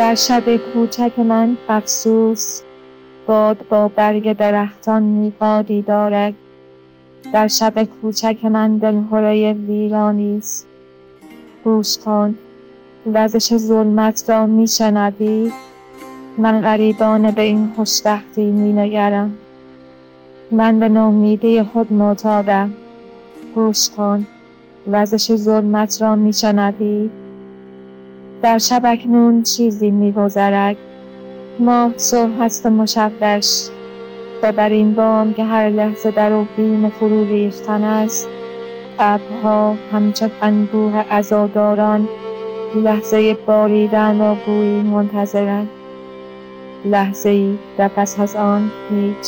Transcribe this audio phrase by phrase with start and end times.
[0.00, 2.62] در شب کوچک من افسوس
[3.26, 6.34] باد با برگ درختان میقادی دارد
[7.32, 10.66] در شب کوچک من دلهره ویرانی است.
[11.64, 12.34] گوش کن
[13.12, 15.52] وزش ظلمت را میشنوی؟
[16.38, 19.34] من غریبانه به این خوشبختی مینگرم.
[20.50, 22.72] من به نومیدی خود معتادم.
[23.54, 24.26] گوش کن
[24.86, 27.10] وزش ظلمت را میشنوی؟
[28.42, 30.76] در شب اکنون چیزی میگذرد.
[31.58, 33.68] ماه صبح است و مشوش
[34.42, 38.28] و بر این بام که هر لحظه در او بیم فرو ریختن است
[38.98, 42.08] ابرها همچون انبوه عزاداران
[42.74, 45.68] لحظه باریدن را گویی منتظرند.
[46.84, 49.26] لحظه ای و پس از آن هیچ.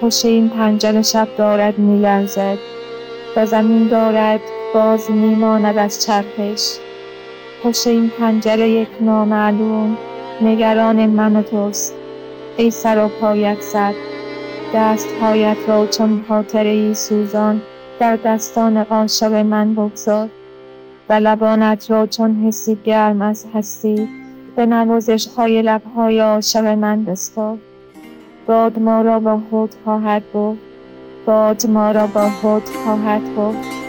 [0.00, 2.58] پشت این پنجره شب دارد میلرزد.
[3.36, 4.40] و زمین دارد
[4.74, 6.76] باز میماند از چرخش.
[7.64, 9.96] پشت این پنجره یک نامعلوم
[10.40, 11.94] نگران من توست.
[12.56, 13.94] ای سر و پایت سر
[14.74, 17.62] دستهایت را چون خاطره ای سوزان
[18.00, 20.28] در دستان عاشق من بگذار.
[21.08, 24.08] و لبانت را چون حسی گرم از هستی
[24.56, 27.58] به نوازش های لبهای عاشق من بسپار
[28.46, 30.58] باد ما را با خود خواهد برد
[31.26, 33.87] باد ما را با خود خواهد برد.